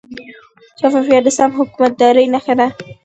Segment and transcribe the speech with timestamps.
[0.79, 2.67] شفافیت د سم حکومتدارۍ نښه ده.